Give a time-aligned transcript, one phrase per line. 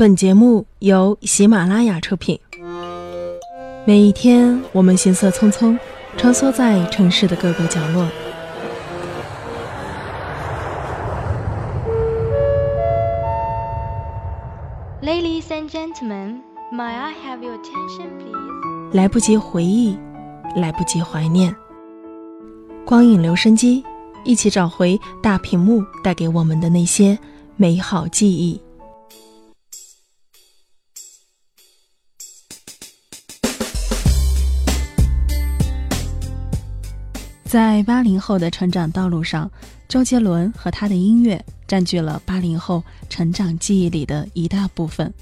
[0.00, 2.40] 本节目由喜马拉雅出品。
[3.84, 5.78] 每一天，我们行色匆匆，
[6.16, 8.08] 穿梭在城市的各个角落。
[15.02, 16.40] Ladies and gentlemen,
[16.72, 18.96] may I have your attention, please?
[18.96, 19.98] 来不及回忆，
[20.56, 21.54] 来不及怀念。
[22.86, 23.84] 光影留声机，
[24.24, 27.18] 一起找回大屏幕带给我们的那些
[27.56, 28.58] 美好记忆。
[37.50, 39.50] 在八零后的成长道路上，
[39.88, 45.12] 周杰伦和他的音乐占据了八零后成长记忆里的一大部分。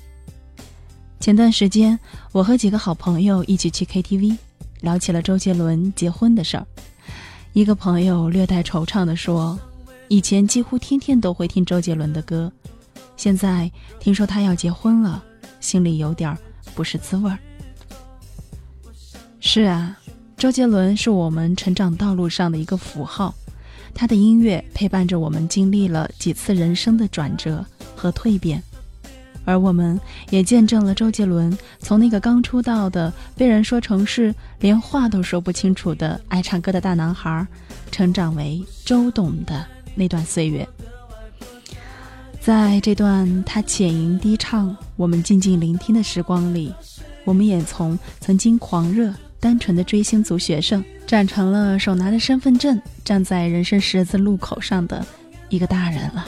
[1.21, 1.99] 前段时间，
[2.33, 4.37] 我和几个好朋友一起去 KTV，
[4.83, 6.67] 聊起了周杰伦结婚的事儿。
[7.55, 9.59] 一个朋友略带惆怅地说
[10.09, 12.53] ：“以前几乎天天都会听周杰伦的歌，
[13.17, 15.25] 现在听说他要结婚了，
[15.61, 16.37] 心里有点
[16.75, 17.39] 不是滋味儿。”
[19.41, 19.99] 是啊。
[20.39, 23.35] 周杰伦是我们成长道路上的一个符号，
[23.93, 28.63] 他的音乐陪伴着我们经历了几次人生的转折和蜕变，
[29.45, 30.01] 而我们
[30.31, 37.45] 也见证了周杰伦从那个刚出道的被人说成是连话都说不清楚的爱唱歌的大男孩，
[37.91, 39.67] 成长为周董的
[39.97, 40.67] 那段岁月。
[42.41, 46.73] 在这段他浅吟低唱、我们静静聆听的时光里，
[47.25, 49.13] 我们也从曾经狂热。
[49.41, 55.07] 单纯的追星族学生，长成了手拿着身份证，站在人生十字路口上的
[55.49, 56.27] 一个大人了。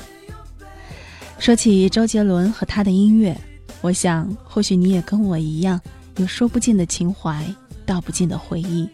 [1.39, 3.37] 说起周杰伦和他的音乐，
[3.81, 5.81] 我想或许你也跟我一样，
[6.19, 7.45] 有说不尽的情怀，
[7.85, 8.89] 道不尽的回忆。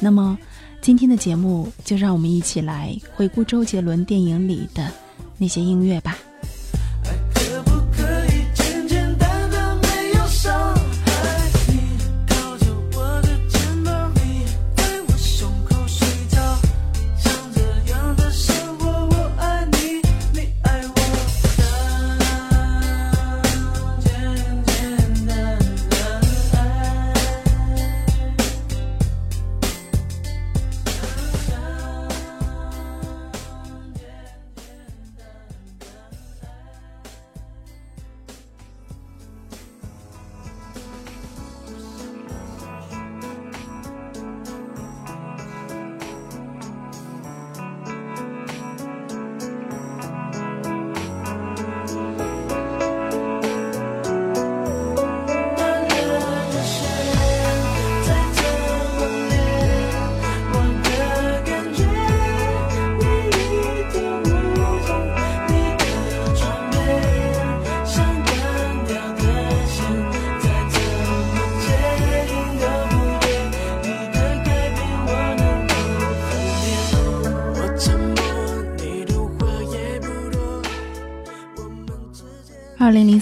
[0.00, 0.36] 那么，
[0.82, 4.92] 今天的节目就让我们一起来回顾周杰伦电影里的
[5.38, 6.18] 那些音乐吧。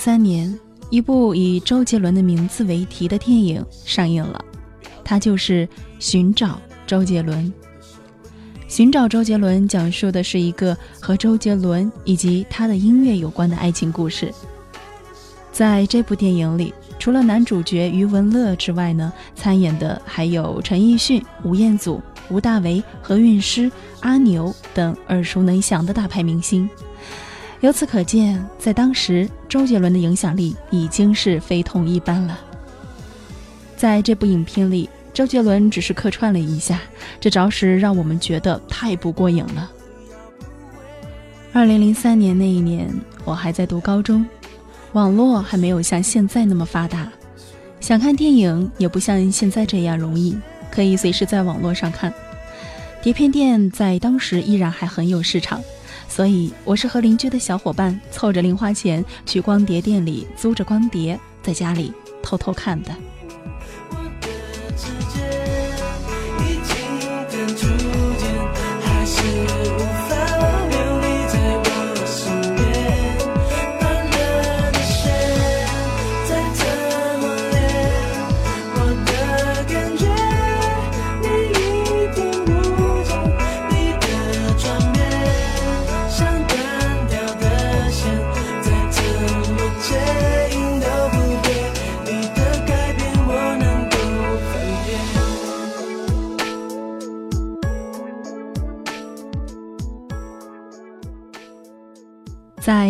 [0.05, 0.55] 三年，
[0.91, 4.45] 一部以周杰伦的名字为题的电影上映了，
[5.03, 5.67] 它就是
[5.99, 7.43] 《寻找周杰伦》。
[8.69, 14.31] 《寻找周杰伦》讲述的是一个和周杰伦以及他的音乐有关的爱情故事。
[15.51, 21.99] 在这部电影里，除了男主角余文乐之外呢，参演的还有陈奕迅、吴彦祖、
[22.29, 26.69] 吴大维、何韵诗、阿牛等耳熟能详的大牌明星。
[27.65, 32.39] 由此可见，在当时，周杰伦的影响力已经是非同一般了。
[33.75, 36.79] 在这部影片里，周杰伦只是客串了一下，
[37.19, 39.73] 这着实让我们觉得太不过瘾了。
[41.55, 42.87] 二零零三年那一年，
[43.25, 44.27] 我还在读高中，
[44.93, 47.11] 网络还没有像现在那么发达，
[47.81, 50.37] 想看电影也不像现在这样容易，
[50.71, 52.13] 可以随时在网络上看。
[53.01, 55.63] 碟片店在当时依然还很有市场。
[56.15, 62.95] 所以，我是和邻居的小伙伴凑着零花钱去光碟店里租着光碟，在家里偷偷看的。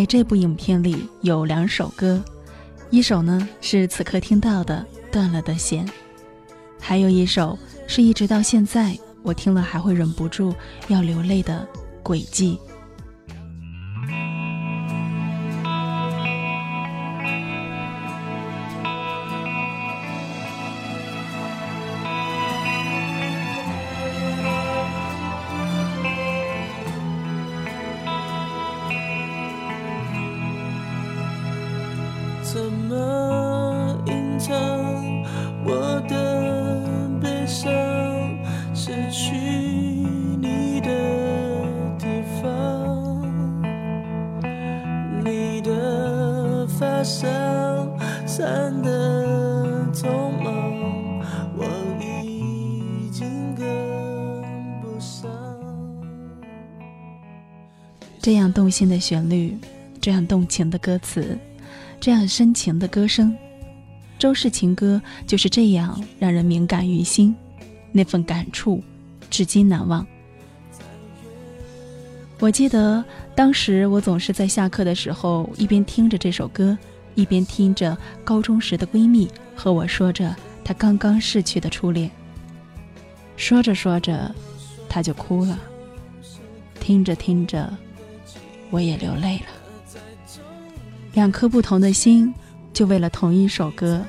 [0.05, 2.23] 这部影片里有两首歌，
[2.89, 5.85] 一首呢是此刻听到的《断了的弦》，
[6.79, 7.57] 还有一首
[7.87, 10.53] 是一直到现在我听了还会忍不住
[10.87, 11.67] 要流泪的
[12.03, 12.59] 《轨迹》。
[58.25, 59.55] 这样动心的旋律，
[60.01, 61.37] 这样动情的歌词。
[62.01, 63.37] 这样深情的歌声，
[64.17, 67.35] 周氏情歌就是这样让人敏感于心，
[67.91, 68.83] 那份感触
[69.29, 70.03] 至今难忘。
[72.39, 73.05] 我记得
[73.35, 76.75] 当时我总是在下课的时候一边听着这首歌，
[77.13, 82.09] 一边听着高中时的闺蜜和我说着她刚刚逝去的初恋。
[83.37, 84.33] 说着说着，
[84.89, 85.55] 她就哭了；
[86.79, 87.71] 听着听着，
[88.69, 89.45] 我也流泪了。
[91.13, 92.33] 两颗不同的心，
[92.73, 94.03] 就为了同一首歌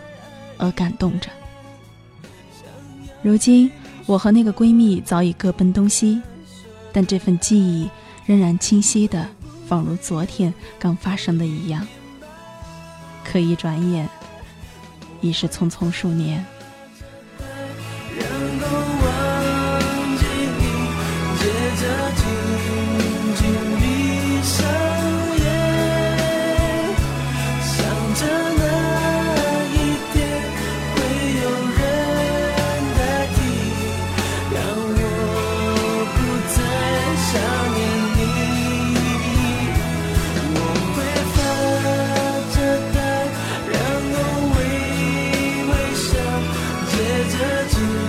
[0.59, 1.29] 而感动着。
[3.23, 3.71] 如今，
[4.07, 6.21] 我和那个闺蜜早已各奔东西，
[6.93, 7.89] 但这份记忆
[8.25, 9.29] 仍然清晰的，
[9.69, 11.87] 仿如昨天刚发生的一样。
[13.25, 14.09] 可一转眼，
[15.21, 16.45] 已是匆匆数年。
[47.29, 47.39] 着
[47.69, 48.06] 青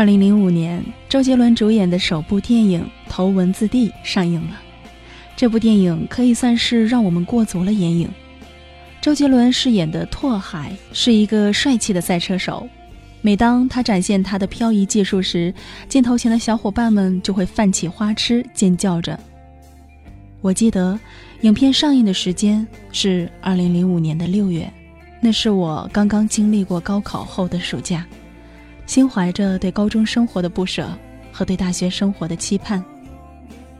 [0.00, 2.80] 二零零五年，周杰伦主演的首部电影
[3.10, 4.58] 《头文字 D》上映了。
[5.36, 8.08] 这部电影可以算是让我们过足了眼瘾。
[9.02, 12.66] 周杰伦饰演的拓海是一个帅气的赛车手，
[13.20, 15.52] 每当他展现他的漂移技术时，
[15.86, 19.20] 镜头前的小伙伴们就会泛起花痴，尖叫着。
[20.40, 20.98] 我记得，
[21.42, 24.66] 影片上映的时间是二零零五年的六月，
[25.20, 28.06] 那是我刚刚经历过高考后的暑假，
[28.90, 30.90] 心怀着对高中生活的不舍
[31.30, 32.84] 和对大学生活的期盼。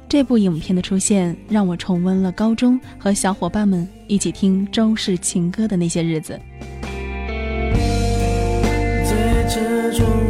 [0.09, 6.39] 这部影片的出现，让我重温了高中和小伙伴们一起听周氏情歌的那些日子。
[9.05, 10.30] 在这种。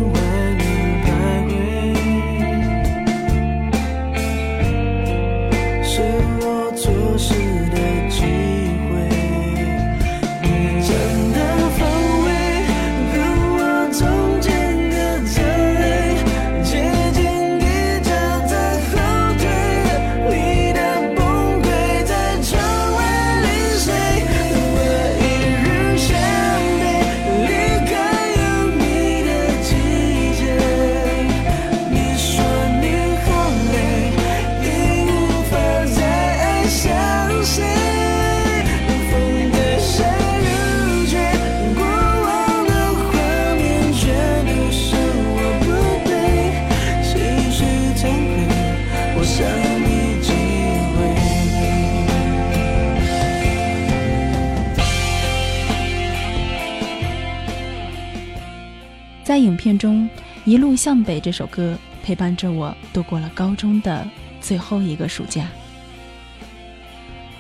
[59.40, 60.09] 影片中，
[60.44, 64.06] 《一路向北》这首歌陪伴着我度过了高中的
[64.40, 65.49] 最后一个暑假。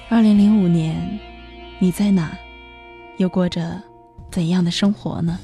[0.08, 1.18] 二零零五年，
[1.78, 2.30] 你在哪？
[3.18, 3.80] 又过着
[4.30, 5.38] 怎样的生活呢？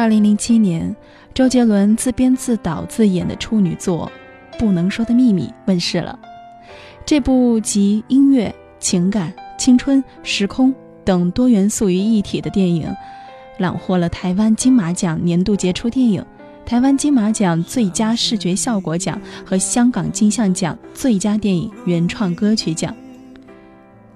[0.00, 0.96] 二零零七年，
[1.34, 4.10] 周杰伦自编自导自演的处女作
[4.58, 6.18] 《不能说的秘密》问世了。
[7.04, 12.90] 这部集音乐、情感、青春、时空等多元素于一体的电影，
[13.58, 16.24] 揽获了台湾金马奖年度杰出电影、
[16.64, 22.96] 台湾金马奖最佳视觉效果奖和香港金像奖最佳电影原创歌曲奖。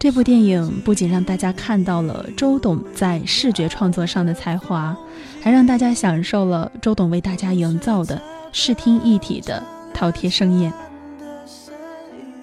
[0.04, 4.94] 这部电影不仅让大家看到了周董在视觉创作上的才华，
[5.40, 8.20] 还让大家享受了周董为大家营造的
[8.52, 10.70] 视听一体的饕餮盛宴。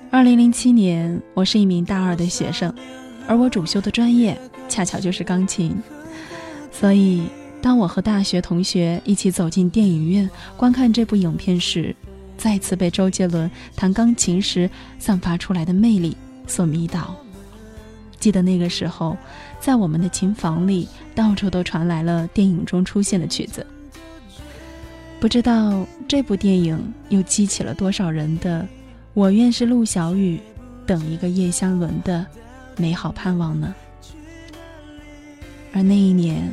[0.10, 2.74] 二零零七年，我是一名大二的学生，
[3.27, 4.36] 而我主修的专业
[4.68, 5.77] 恰巧就是钢琴，
[6.72, 7.27] 所以
[7.62, 10.27] 当我和大学同学一起走进电影院
[10.58, 11.96] 观看这部影片时，
[12.39, 17.15] 再次被周杰伦弹钢琴时散发出来的魅力所迷倒。
[18.22, 19.18] 记得那个时候，
[19.60, 23.66] 在我们的琴房里，到处都传来了电影中出现的曲子。
[25.20, 28.66] 不知道这部电影又激起了多少人的
[29.13, 30.40] “我愿是陆小雨，
[30.86, 32.25] 等一个叶湘伦”的
[32.78, 33.74] 美好盼望呢？
[35.74, 36.44] 而那一年，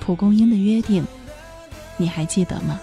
[0.00, 1.04] 蒲公英的约定，
[1.96, 2.80] 你还记得吗？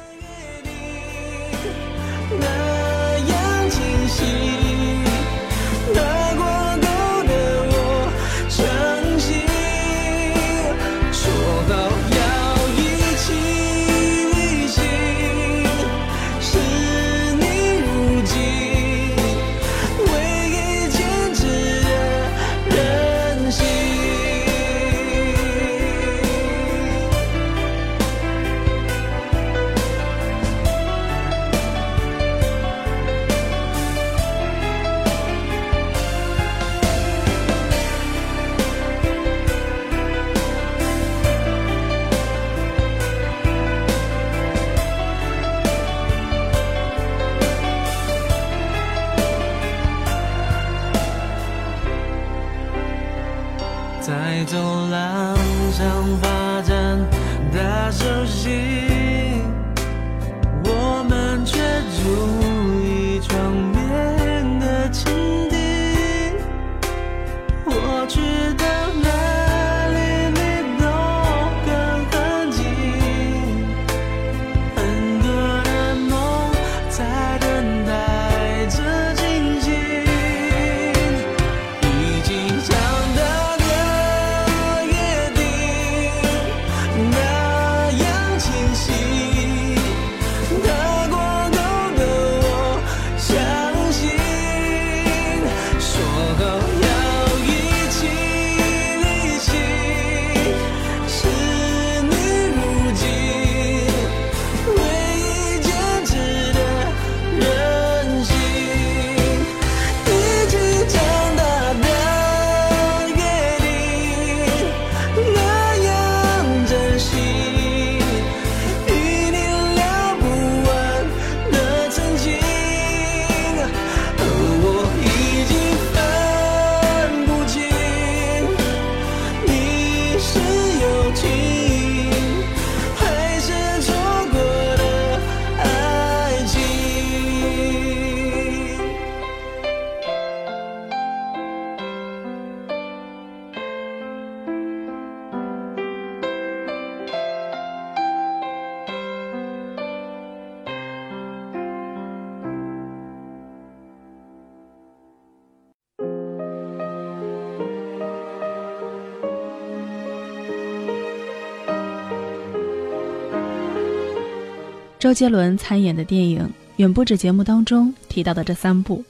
[165.05, 169.03] 周杰伦参演的电影远不止节目当中提到的这三部，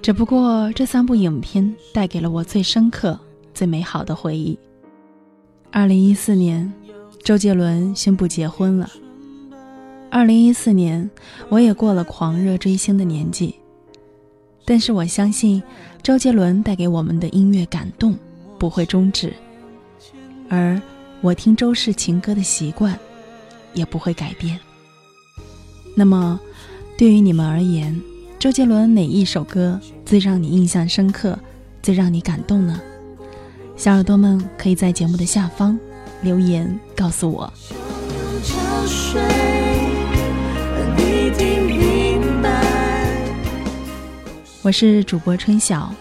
[0.00, 3.18] 只不过这三部影片带给了我最深刻、
[3.52, 4.56] 最美好的回忆。
[5.72, 6.72] 二零一四年，
[7.24, 8.88] 周杰伦宣布结婚了。
[10.08, 11.10] 二零一四年，
[11.48, 13.56] 我也过了狂热追星的年纪，
[14.64, 15.60] 但是我相信
[16.00, 18.16] 周杰伦带给我们的音乐感动
[18.56, 19.34] 不会终止，
[20.48, 20.80] 而
[21.20, 22.96] 我听周氏情歌的习惯
[23.74, 24.56] 也不会改变。
[25.94, 26.40] 那么，
[26.96, 28.00] 对于你们而言，
[28.38, 31.38] 周杰伦哪一首歌最让你印象深刻，
[31.82, 32.80] 最让你感动呢？
[33.76, 35.78] 小耳朵们可以在节目的下方
[36.22, 37.52] 留言告诉我。
[44.62, 45.92] 我是主播春晓。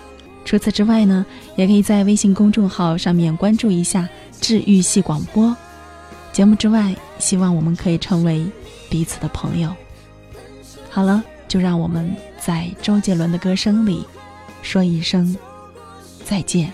[0.46, 1.26] 除此之外呢，
[1.56, 4.08] 也可以在微信公众号上面关注一下
[4.40, 5.56] 治愈系广播。
[6.32, 8.46] 节目之外，希望我们可以成为
[8.92, 9.74] 彼此的朋友。
[10.90, 14.06] 好了，就让我们在周杰伦的歌声里
[14.62, 15.36] 说一声
[16.26, 16.72] 再见。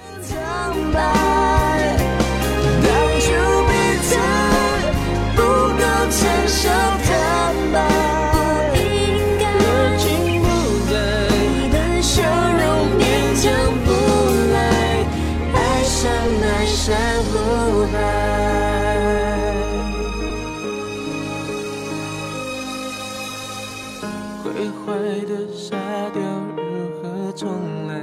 [27.87, 27.93] 来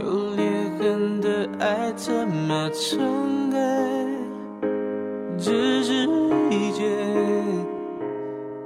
[0.00, 0.44] 有裂
[0.78, 3.58] 痕的爱怎么重盖
[5.38, 6.06] 只是
[6.50, 6.84] 一切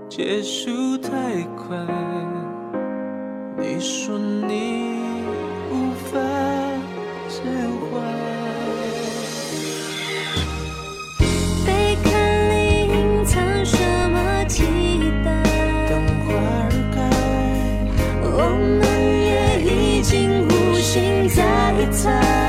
[0.08, 1.10] 结束太
[1.56, 1.76] 快
[3.58, 5.00] 你说你
[5.70, 6.18] 无法
[7.28, 7.40] 是
[22.04, 22.43] time